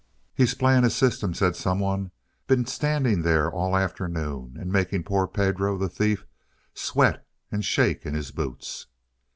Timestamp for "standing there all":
2.65-3.77